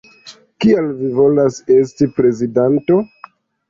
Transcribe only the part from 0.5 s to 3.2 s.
Kial vi volas esti prezidanto?